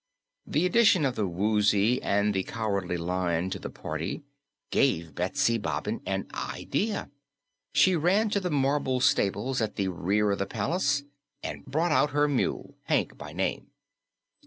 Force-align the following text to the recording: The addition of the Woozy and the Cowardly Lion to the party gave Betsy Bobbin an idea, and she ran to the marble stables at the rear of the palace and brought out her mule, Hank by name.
The 0.47 0.65
addition 0.65 1.05
of 1.05 1.13
the 1.15 1.27
Woozy 1.27 2.01
and 2.01 2.33
the 2.33 2.41
Cowardly 2.41 2.97
Lion 2.97 3.51
to 3.51 3.59
the 3.59 3.69
party 3.69 4.23
gave 4.71 5.13
Betsy 5.13 5.59
Bobbin 5.59 6.01
an 6.07 6.25
idea, 6.33 7.01
and 7.01 7.11
she 7.71 7.95
ran 7.95 8.31
to 8.31 8.39
the 8.39 8.49
marble 8.49 8.99
stables 8.99 9.61
at 9.61 9.75
the 9.75 9.89
rear 9.89 10.31
of 10.31 10.39
the 10.39 10.47
palace 10.47 11.03
and 11.43 11.67
brought 11.67 11.91
out 11.91 12.13
her 12.17 12.27
mule, 12.27 12.73
Hank 12.85 13.15
by 13.15 13.31
name. 13.31 13.67